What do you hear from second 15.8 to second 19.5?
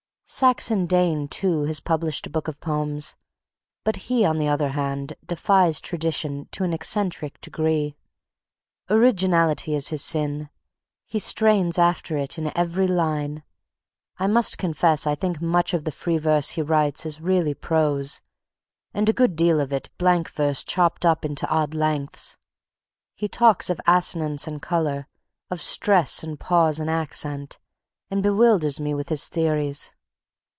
the free verse he writes is really prose, and a good